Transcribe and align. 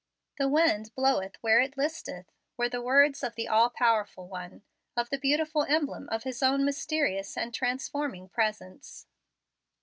"The 0.39 0.47
wind 0.47 0.95
bloweth 0.95 1.35
where 1.41 1.61
it 1.61 1.77
listeth," 1.77 2.25
were 2.57 2.67
the 2.67 2.81
words 2.81 3.23
of 3.23 3.35
the 3.35 3.47
all 3.47 3.69
powerful 3.69 4.27
One, 4.27 4.63
of 4.97 5.11
the 5.11 5.19
beautiful 5.19 5.61
emblem 5.65 6.09
of 6.09 6.23
His 6.23 6.41
own 6.41 6.65
mysterious 6.65 7.37
and 7.37 7.53
transforming 7.53 8.27
presence. 8.27 9.05